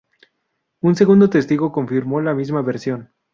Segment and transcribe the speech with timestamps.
[0.79, 3.13] Un segundo testigo confirmó la misma versión.